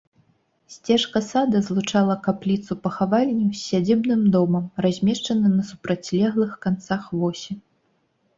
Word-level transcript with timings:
Сцежка 0.75 1.19
сада 1.25 1.59
злучала 1.67 2.15
капліцу-пахавальню 2.27 3.45
з 3.59 3.61
сядзібным 3.67 4.21
домам, 4.37 4.65
размешчаны 4.87 5.47
на 5.59 5.63
супрацьлеглых 5.69 6.51
канцах 6.67 7.03
восі. 7.19 7.53